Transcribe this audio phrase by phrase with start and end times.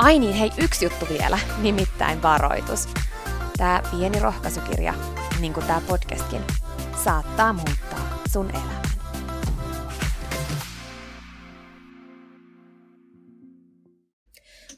[0.00, 2.88] Ai niin, hei, yksi juttu vielä, nimittäin varoitus.
[3.56, 4.94] Tämä pieni rohkaisukirja,
[5.40, 6.42] niin kuin tämä podcastkin,
[7.04, 8.82] saattaa muuttaa sun elämän.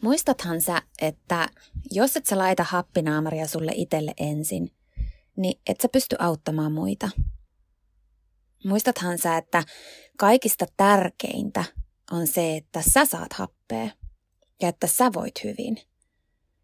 [0.00, 1.48] Muistathan sä, että
[1.90, 4.70] jos et sä laita happinaamaria sulle itselle ensin,
[5.36, 7.10] niin et sä pysty auttamaan muita.
[8.64, 9.64] Muistathan sä, että
[10.18, 11.64] kaikista tärkeintä
[12.10, 14.01] on se, että sä saat happea
[14.62, 15.76] ja että sä voit hyvin.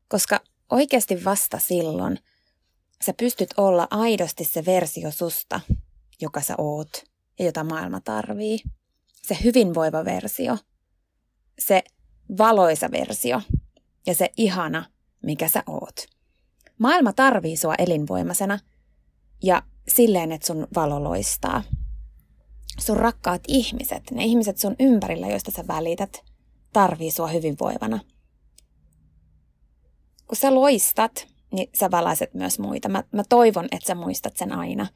[0.08, 2.18] Koska oikeasti vasta silloin
[3.04, 5.60] sä pystyt olla aidosti se versio susta,
[6.20, 7.04] joka sä oot
[7.38, 8.58] ja jota maailma tarvii.
[9.22, 10.58] Se hyvinvoiva versio,
[11.58, 11.82] se
[12.38, 13.42] valoisa versio
[14.06, 14.84] ja se ihana,
[15.22, 16.06] mikä sä oot.
[16.78, 18.58] Maailma tarvii sua elinvoimaisena
[19.42, 21.62] ja silleen, että sun valo loistaa.
[22.78, 26.24] Sun rakkaat ihmiset, ne ihmiset sun ympärillä, joista sä välität,
[26.72, 28.00] tarvii sua hyvinvoivana.
[30.26, 32.88] Kun sä loistat, niin sä valaiset myös muita.
[32.88, 34.86] Mä, mä toivon, että sä muistat sen aina.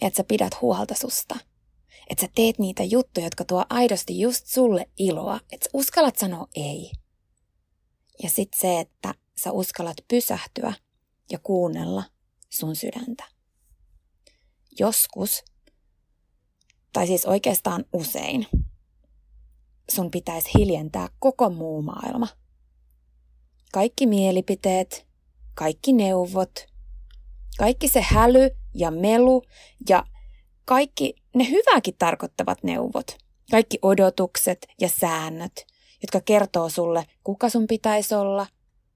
[0.00, 1.36] Ja että sä pidät huolta susta.
[2.10, 5.40] Että sä teet niitä juttuja, jotka tuo aidosti just sulle iloa.
[5.52, 6.90] Että sä uskallat sanoa ei.
[8.22, 10.72] Ja sitten se, että sä uskallat pysähtyä
[11.30, 12.04] ja kuunnella
[12.50, 13.24] sun sydäntä.
[14.78, 15.44] Joskus,
[16.92, 18.46] tai siis oikeastaan usein,
[19.90, 22.28] sun pitäisi hiljentää koko muu maailma.
[23.72, 25.06] Kaikki mielipiteet,
[25.54, 26.66] kaikki neuvot,
[27.58, 29.42] kaikki se häly ja melu
[29.88, 30.04] ja
[30.64, 33.16] kaikki ne hyväkin tarkoittavat neuvot,
[33.50, 35.66] kaikki odotukset ja säännöt,
[36.02, 38.46] jotka kertoo sulle, kuka sun pitäisi olla,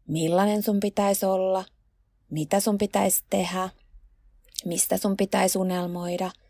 [0.09, 1.65] millainen sun pitäisi olla,
[2.31, 3.69] mitä sun pitäisi tehdä,
[4.65, 6.31] mistä sun pitäisi unelmoida–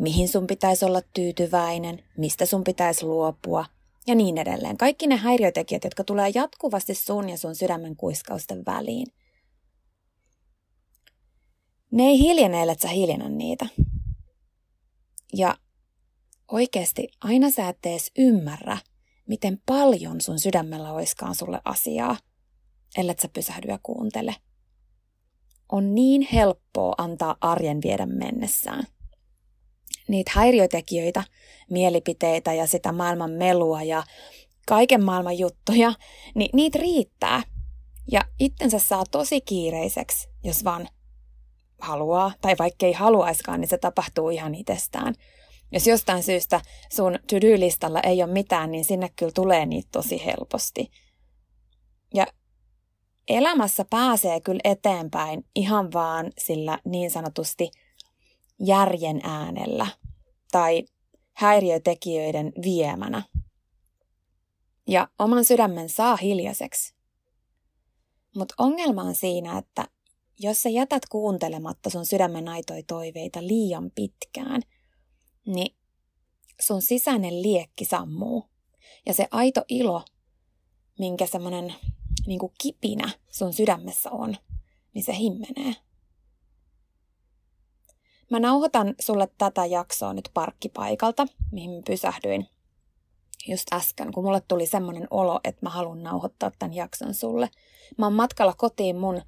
[0.00, 3.64] mihin sun pitäisi olla tyytyväinen, mistä sun pitäisi luopua
[4.06, 4.76] ja niin edelleen.
[4.76, 9.06] Kaikki ne häiriötekijät, jotka tulee jatkuvasti sun ja sun sydämen kuiskausten väliin.
[11.90, 13.66] Ne ei hiljene, että sä hiljennä niitä.
[15.34, 15.58] Ja
[16.48, 18.78] oikeasti aina sä et edes ymmärrä,
[19.26, 22.16] miten paljon sun sydämellä oiskaan sulle asiaa,
[22.96, 24.34] ellei sä pysähdy ja kuuntele.
[25.72, 28.84] On niin helppoa antaa arjen viedä mennessään
[30.10, 31.24] niitä häiriötekijöitä,
[31.70, 34.02] mielipiteitä ja sitä maailman melua ja
[34.66, 35.92] kaiken maailman juttuja,
[36.34, 37.42] niin niitä riittää.
[38.12, 40.88] Ja itsensä saa tosi kiireiseksi, jos vaan
[41.80, 45.14] haluaa, tai vaikka ei haluaiskaan, niin se tapahtuu ihan itsestään.
[45.72, 46.60] Jos jostain syystä
[46.92, 50.90] sun to-do-listalla ei ole mitään, niin sinne kyllä tulee niitä tosi helposti.
[52.14, 52.26] Ja
[53.28, 57.70] elämässä pääsee kyllä eteenpäin ihan vaan sillä niin sanotusti
[58.60, 59.86] järjen äänellä
[60.52, 60.84] tai
[61.32, 63.22] häiriötekijöiden viemänä.
[64.88, 66.94] Ja oman sydämen saa hiljaiseksi.
[68.36, 69.88] Mutta ongelma on siinä, että
[70.38, 74.62] jos sä jätät kuuntelematta sun sydämen aitoi toiveita liian pitkään,
[75.46, 75.76] niin
[76.60, 78.44] sun sisäinen liekki sammuu.
[79.06, 80.04] Ja se aito ilo,
[80.98, 81.74] minkä semmoinen
[82.26, 84.36] niin kipinä sun sydämessä on,
[84.94, 85.74] niin se himmenee.
[88.30, 92.46] Mä nauhoitan sulle tätä jaksoa nyt parkkipaikalta, mihin mä pysähdyin
[93.48, 97.50] just äsken, kun mulle tuli semmoinen olo, että mä haluan nauhoittaa tämän jakson sulle.
[97.98, 99.22] Mä oon matkalla kotiin mun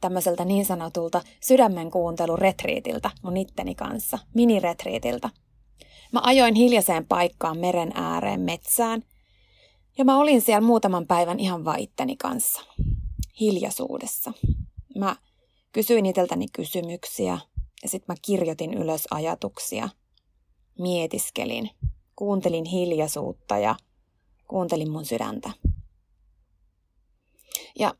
[0.00, 5.30] tämmöiseltä niin sanotulta sydämen kuunteluretriitiltä mun itteni kanssa, miniretriitiltä.
[6.12, 9.02] Mä ajoin hiljaiseen paikkaan meren ääreen metsään
[9.98, 12.62] ja mä olin siellä muutaman päivän ihan vaan itteni kanssa,
[13.40, 14.32] hiljaisuudessa.
[14.98, 15.16] Mä
[15.72, 17.38] kysyin itseltäni kysymyksiä
[17.84, 19.88] ja sitten mä kirjoitin ylös ajatuksia,
[20.78, 21.70] mietiskelin,
[22.16, 23.76] kuuntelin hiljaisuutta ja
[24.48, 25.50] kuuntelin mun sydäntä.
[27.78, 27.94] Ja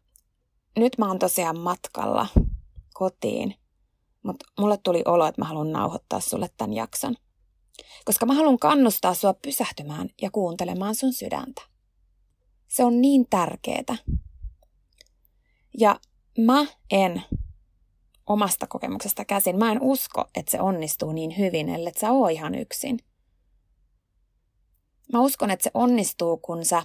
[0.77, 2.27] nyt mä oon tosiaan matkalla
[2.95, 3.55] kotiin,
[4.23, 7.17] mutta mulle tuli olo, että mä haluan nauhoittaa sulle tämän jakson.
[8.05, 11.63] Koska mä haluan kannustaa sua pysähtymään ja kuuntelemaan sun sydäntä.
[12.69, 13.97] Se on niin tärkeetä.
[15.79, 16.01] Ja
[16.39, 17.23] mä en
[18.27, 22.55] omasta kokemuksesta käsin, mä en usko, että se onnistuu niin hyvin, ellei sä oo ihan
[22.55, 22.99] yksin.
[25.13, 26.83] Mä uskon, että se onnistuu, kun sä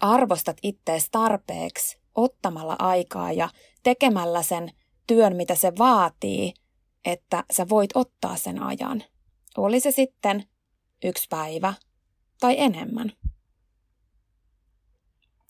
[0.00, 3.48] arvostat ittees tarpeeksi ottamalla aikaa ja
[3.82, 4.70] tekemällä sen
[5.06, 6.54] työn, mitä se vaatii,
[7.04, 9.04] että sä voit ottaa sen ajan.
[9.56, 10.44] Oli se sitten
[11.04, 11.74] yksi päivä
[12.40, 13.12] tai enemmän.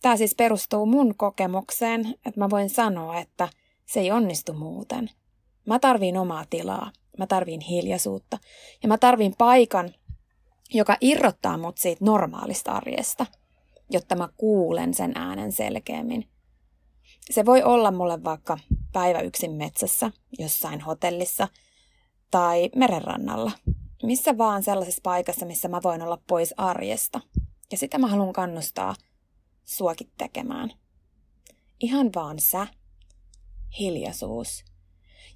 [0.03, 3.49] Tämä siis perustuu mun kokemukseen, että mä voin sanoa, että
[3.89, 5.11] se ei onnistu muuten.
[5.67, 8.39] Mä tarviin omaa tilaa, mä tarviin hiljaisuutta
[8.83, 9.95] ja mä tarviin paikan,
[10.75, 13.27] joka irrottaa mut siitä normaalista arjesta,
[13.91, 16.29] jotta mä kuulen sen äänen selkeämmin.
[17.31, 18.59] Se voi olla mulle vaikka
[18.93, 21.49] päivä yksin metsässä, jossain hotellissa
[22.31, 23.53] tai merenrannalla.
[24.03, 27.21] Missä vaan sellaisessa paikassa, missä mä voin olla pois arjesta.
[27.73, 28.95] Ja sitä mä haluan kannustaa
[29.65, 30.73] suokin tekemään.
[31.81, 32.67] Ihan vaan sä,
[33.79, 34.65] hiljaisuus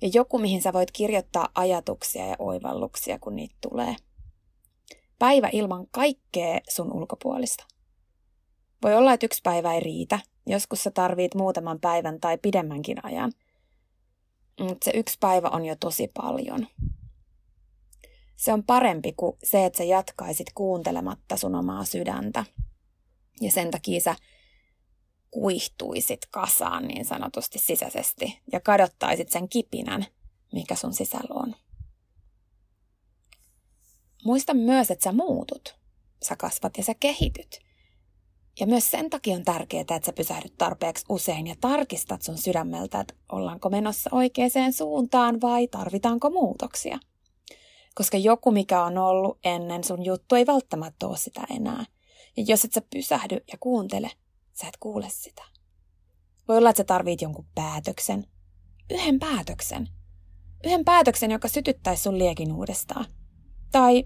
[0.03, 3.97] ja joku, mihin sä voit kirjoittaa ajatuksia ja oivalluksia, kun niitä tulee.
[5.19, 7.65] Päivä ilman kaikkea sun ulkopuolista.
[8.83, 10.19] Voi olla, että yksi päivä ei riitä.
[10.47, 13.33] Joskus sä tarvit muutaman päivän tai pidemmänkin ajan.
[14.61, 16.67] Mutta se yksi päivä on jo tosi paljon.
[18.37, 22.45] Se on parempi kuin se, että sä jatkaisit kuuntelematta sun omaa sydäntä.
[23.41, 24.17] Ja sen takia sä
[25.33, 30.07] kuihtuisit kasaan niin sanotusti sisäisesti ja kadottaisit sen kipinän,
[30.53, 31.55] mikä sun sisällä on.
[34.25, 35.77] Muista myös, että sä muutut.
[36.23, 37.61] Sä kasvat ja sä kehityt.
[38.61, 43.01] Ja myös sen takia on tärkeää, että sä pysähdyt tarpeeksi usein ja tarkistat sun sydämeltä,
[43.01, 46.99] että ollaanko menossa oikeaan suuntaan vai tarvitaanko muutoksia.
[47.95, 51.85] Koska joku, mikä on ollut ennen sun juttu, ei välttämättä ole sitä enää.
[52.37, 54.11] Ja jos et sä pysähdy ja kuuntele,
[54.53, 55.43] sä et kuule sitä.
[56.49, 58.25] Voi olla, että sä tarvit jonkun päätöksen.
[58.91, 59.89] Yhden päätöksen.
[60.65, 63.07] Yhden päätöksen, joka sytyttäisi sun liekin uudestaan.
[63.73, 64.05] Tai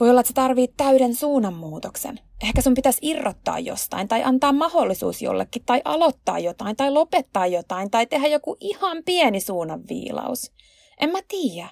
[0.00, 2.20] voi olla, että sä tarvit täyden suunnanmuutoksen.
[2.42, 7.90] Ehkä sun pitäisi irrottaa jostain, tai antaa mahdollisuus jollekin, tai aloittaa jotain, tai lopettaa jotain,
[7.90, 10.52] tai tehdä joku ihan pieni suunnanviilaus.
[11.00, 11.68] En mä tiedä,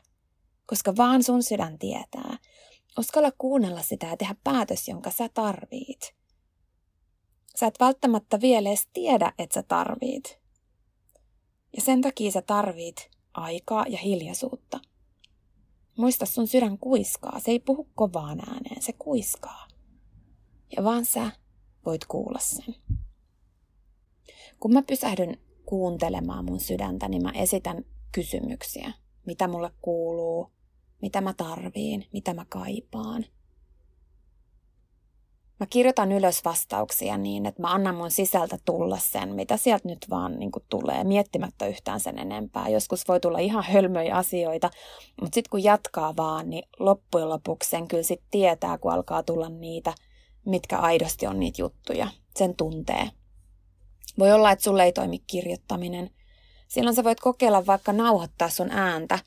[0.66, 2.38] koska vaan sun sydän tietää.
[2.98, 6.14] Uskalla kuunnella sitä ja tehdä päätös, jonka sä tarvit.
[7.56, 10.38] Sä et välttämättä vielä edes tiedä, että sä tarvit.
[11.76, 14.80] Ja sen takia sä tarvit aikaa ja hiljaisuutta.
[15.96, 17.40] Muista sun sydän kuiskaa.
[17.40, 19.68] Se ei puhu kovaan ääneen, se kuiskaa.
[20.76, 21.30] Ja vaan sä
[21.86, 22.74] voit kuulla sen.
[24.60, 28.92] Kun mä pysähdyn kuuntelemaan mun sydäntä, niin mä esitän kysymyksiä.
[29.26, 30.50] Mitä mulle kuuluu,
[31.02, 33.24] mitä mä tarviin, mitä mä kaipaan–
[35.60, 40.06] Mä kirjoitan ylös vastauksia niin, että mä annan mun sisältä tulla sen, mitä sieltä nyt
[40.10, 42.68] vaan niin kuin tulee, miettimättä yhtään sen enempää.
[42.68, 44.70] Joskus voi tulla ihan hölmöjä asioita,
[45.20, 49.48] mutta sitten kun jatkaa vaan, niin loppujen lopuksi sen kyllä sitten tietää, kun alkaa tulla
[49.48, 49.94] niitä,
[50.46, 52.08] mitkä aidosti on niitä juttuja.
[52.36, 53.10] Sen tuntee.
[54.18, 56.10] Voi olla, että sulle ei toimi kirjoittaminen.
[56.68, 59.18] Silloin sä voit kokeilla vaikka nauhoittaa sun ääntä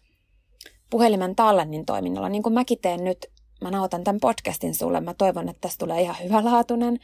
[0.90, 3.26] puhelimen tallennin toiminnalla, niin kuin mäkin teen nyt
[3.62, 5.02] mä nautan tämän podcastin sulle.
[5.02, 7.00] Mä toivon, että tästä tulee ihan hyvälaatuinen,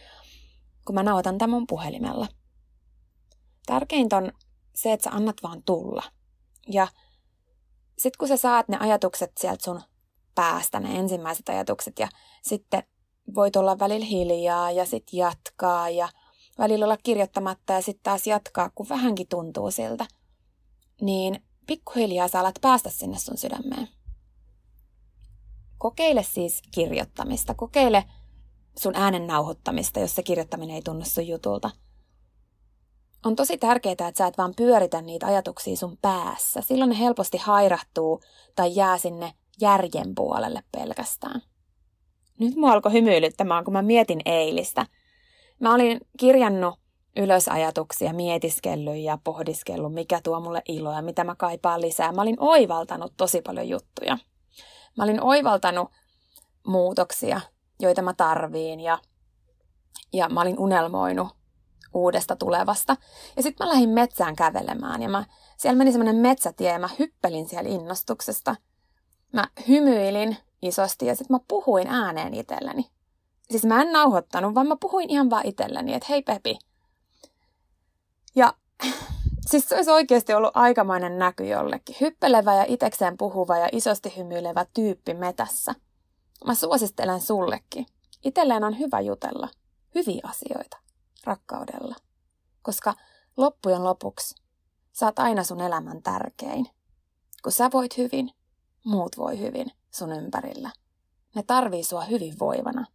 [0.85, 2.27] kun mä nautan tämän mun puhelimella.
[3.65, 4.31] Tärkeintä on
[4.75, 6.03] se, että sä annat vaan tulla.
[6.67, 6.87] Ja
[7.97, 9.81] sit kun sä saat ne ajatukset sieltä sun
[10.35, 12.07] päästä ne ensimmäiset ajatukset ja
[12.41, 12.83] sitten
[13.35, 16.09] voit olla välillä hiljaa ja sitten jatkaa ja
[16.57, 20.05] välillä olla kirjoittamatta ja sitten taas jatkaa, kun vähänkin tuntuu siltä.
[21.01, 23.87] Niin pikkuhiljaa sä alat päästä sinne sun sydämeen.
[25.83, 27.53] Kokeile siis kirjoittamista.
[27.53, 28.03] Kokeile
[28.79, 31.69] sun äänen nauhoittamista, jos se kirjoittaminen ei tunnu sun jutulta.
[33.25, 36.61] On tosi tärkeää, että sä et vaan pyöritä niitä ajatuksia sun päässä.
[36.61, 38.21] Silloin ne helposti hairahtuu
[38.55, 41.41] tai jää sinne järjen puolelle pelkästään.
[42.39, 44.85] Nyt mua alkoi hymyilyttämään, kun mä mietin eilistä.
[45.59, 46.79] Mä olin kirjannut
[47.17, 52.11] ylös ajatuksia, mietiskellyt ja pohdiskellut, mikä tuo mulle iloa ja mitä mä kaipaan lisää.
[52.11, 54.17] Mä olin oivaltanut tosi paljon juttuja.
[54.97, 55.91] Mä olin oivaltanut
[56.67, 57.41] muutoksia,
[57.79, 58.99] joita mä tarviin ja,
[60.13, 61.27] ja mä olin unelmoinut
[61.93, 62.97] uudesta tulevasta.
[63.35, 65.25] Ja sitten mä lähdin metsään kävelemään ja mä,
[65.57, 68.55] siellä meni semmoinen metsätie ja mä hyppelin siellä innostuksesta.
[69.33, 72.89] Mä hymyilin isosti ja sitten mä puhuin ääneen itselleni.
[73.49, 76.59] Siis mä en nauhoittanut, vaan mä puhuin ihan vaan itselleni, että hei Pepi.
[78.35, 78.53] Ja
[79.49, 81.95] siis se olisi oikeasti ollut aikamainen näky jollekin.
[82.01, 85.75] Hyppelevä ja itekseen puhuva ja isosti hymyilevä tyyppi metässä.
[86.45, 87.85] Mä suosittelen sullekin.
[88.25, 89.49] Itelleen on hyvä jutella.
[89.95, 90.77] Hyviä asioita.
[91.23, 91.95] Rakkaudella.
[92.61, 92.93] Koska
[93.37, 94.35] loppujen lopuksi
[94.93, 96.67] sä oot aina sun elämän tärkein.
[97.43, 98.29] Kun sä voit hyvin,
[98.83, 100.71] muut voi hyvin sun ympärillä.
[101.35, 102.85] Ne tarvii sua hyvinvoivana.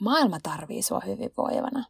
[0.00, 1.84] Maailma tarvii sua hyvinvoivana.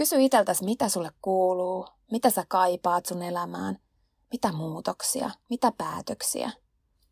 [0.00, 3.78] Kysy iteltäsi, mitä sulle kuuluu, mitä sä kaipaat sun elämään,
[4.32, 6.50] mitä muutoksia, mitä päätöksiä,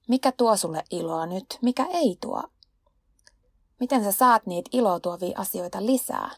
[0.08, 2.42] mikä tuo sulle iloa nyt, mikä ei tuo.
[3.80, 6.30] Miten sä saat niitä iloa tuovia asioita lisää,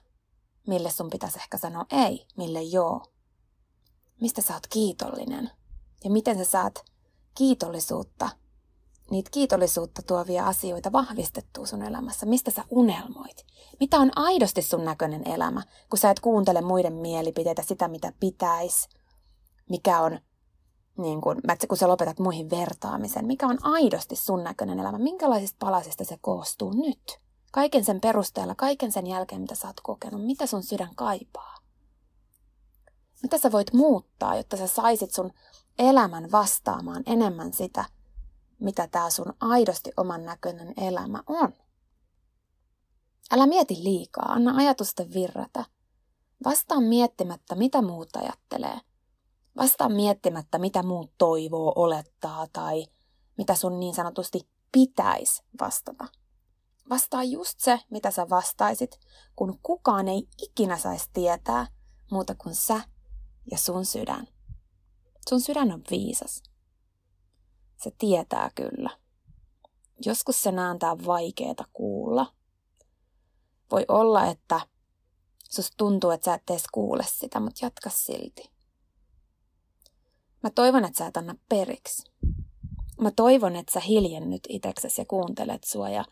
[0.66, 3.02] mille sun pitäisi ehkä sanoa ei, mille joo.
[4.20, 5.50] Mistä sä oot kiitollinen
[6.04, 6.84] ja miten sä saat
[7.34, 8.28] kiitollisuutta
[9.10, 12.26] niitä kiitollisuutta tuovia asioita vahvistettua sun elämässä?
[12.26, 13.46] Mistä sä unelmoit?
[13.80, 18.88] Mitä on aidosti sun näköinen elämä, kun sä et kuuntele muiden mielipiteitä, sitä mitä pitäisi?
[19.70, 20.18] Mikä on,
[20.98, 24.98] niin kun, kun sä lopetat muihin vertaamisen, mikä on aidosti sun näköinen elämä?
[24.98, 27.20] Minkälaisista palasista se koostuu nyt?
[27.52, 31.54] Kaiken sen perusteella, kaiken sen jälkeen, mitä sä oot kokenut, mitä sun sydän kaipaa?
[33.22, 35.32] Mitä sä voit muuttaa, jotta sä saisit sun
[35.78, 37.84] elämän vastaamaan enemmän sitä,
[38.60, 41.52] mitä tämä sun aidosti oman näköinen elämä on.
[43.30, 45.64] Älä mieti liikaa, anna ajatusten virrata.
[46.44, 48.80] Vastaa miettimättä, mitä muut ajattelee.
[49.56, 52.86] Vastaa miettimättä, mitä muut toivoo, olettaa tai
[53.38, 56.06] mitä sun niin sanotusti pitäisi vastata.
[56.90, 59.00] Vastaa just se, mitä sä vastaisit,
[59.36, 61.66] kun kukaan ei ikinä saisi tietää
[62.10, 62.80] muuta kuin sä
[63.50, 64.28] ja sun sydän.
[65.28, 66.42] Sun sydän on viisas.
[67.82, 68.90] Se tietää kyllä.
[70.06, 72.34] Joskus se nääntää vaikeeta kuulla.
[73.70, 74.60] Voi olla, että
[75.50, 78.50] sus tuntuu, että sä et edes kuule sitä, mutta jatka silti.
[80.42, 82.12] Mä toivon, että sä et anna periksi.
[83.00, 86.04] Mä toivon, että sä hiljennyt itseksesi ja kuuntelet sua ja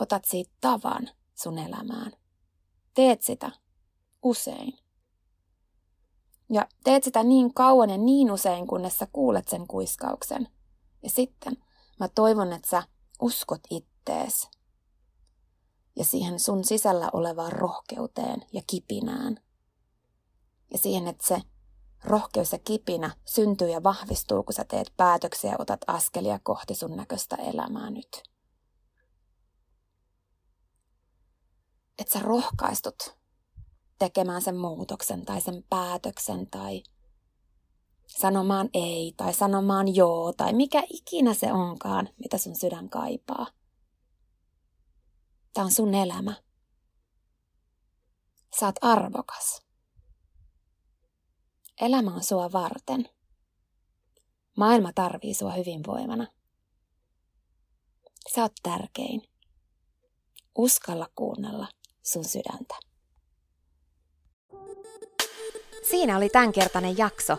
[0.00, 2.12] otat siitä tavan sun elämään.
[2.94, 3.50] Teet sitä
[4.22, 4.78] usein.
[6.50, 10.48] Ja teet sitä niin kauan ja niin usein, kunnes sä kuulet sen kuiskauksen–
[11.02, 11.56] ja sitten
[12.00, 12.82] mä toivon, että sä
[13.22, 14.48] uskot ittees
[15.96, 19.36] ja siihen sun sisällä olevaan rohkeuteen ja kipinään.
[20.72, 21.42] Ja siihen, että se
[22.04, 26.96] rohkeus ja kipinä syntyy ja vahvistuu, kun sä teet päätöksiä ja otat askelia kohti sun
[26.96, 28.22] näköistä elämää nyt.
[31.98, 33.16] Että sä rohkaistut
[33.98, 36.82] tekemään sen muutoksen tai sen päätöksen tai
[38.08, 43.46] sanomaan ei tai sanomaan joo tai mikä ikinä se onkaan, mitä sun sydän kaipaa.
[45.54, 46.34] Tämä on sun elämä.
[48.62, 49.62] Oot arvokas.
[51.80, 53.08] Elämä on sua varten.
[54.56, 56.26] Maailma tarvii sua hyvinvoimana.
[58.34, 59.22] Sä oot tärkein.
[60.58, 61.68] Uskalla kuunnella
[62.02, 62.74] sun sydäntä.
[65.90, 67.38] Siinä oli tämänkertainen jakso.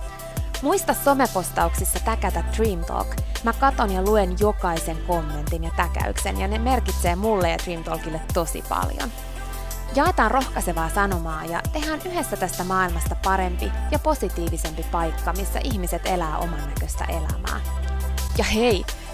[0.61, 3.07] Muista somepostauksissa täkätä Dream Talk.
[3.43, 8.21] Mä katon ja luen jokaisen kommentin ja täkäyksen ja ne merkitsee mulle ja Dream Talkille
[8.33, 9.11] tosi paljon.
[9.95, 16.37] Jaetaan rohkaisevaa sanomaa ja tehdään yhdessä tästä maailmasta parempi ja positiivisempi paikka, missä ihmiset elää
[16.37, 17.61] oman näköistä elämää.
[18.37, 18.85] Ja hei,